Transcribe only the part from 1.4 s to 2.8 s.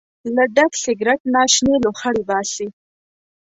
شنې لوخړې باسي.